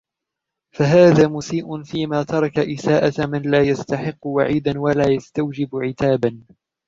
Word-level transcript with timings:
فَهَذَا 0.75 1.27
مُسِيءٌ 1.27 1.83
فِيمَا 1.83 2.23
تَرَكَ 2.23 2.59
إسَاءَةَ 2.59 3.27
مَنْ 3.27 3.41
لَا 3.41 3.61
يَسْتَحِقُّ 3.61 4.25
وَعِيدًا 4.27 4.79
وَلَا 4.79 5.07
يَسْتَوْجِبُ 5.07 5.69
عِتَابًا 5.75 6.41